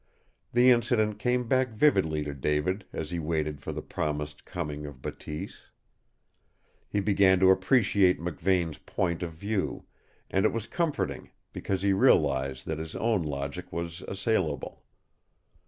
The 0.51 0.71
incident 0.71 1.19
came 1.19 1.47
back 1.47 1.69
vividly 1.73 2.23
to 2.23 2.33
David 2.33 2.85
as 2.91 3.11
he 3.11 3.19
waited 3.19 3.61
for 3.61 3.71
the 3.71 3.83
promised 3.83 4.45
coming 4.45 4.87
of 4.87 4.99
Bateese. 4.99 5.67
He 6.89 6.99
began 6.99 7.39
to 7.39 7.51
appreciate 7.51 8.19
McVane's 8.19 8.79
point 8.79 9.21
of 9.21 9.33
view, 9.33 9.85
and 10.31 10.43
it 10.43 10.51
was 10.53 10.65
comforting, 10.65 11.29
because 11.53 11.83
he 11.83 11.93
realized 11.93 12.65
that 12.65 12.79
his 12.79 12.95
own 12.95 13.21
logic 13.21 13.71
was 13.71 14.01
assailable. 14.07 14.81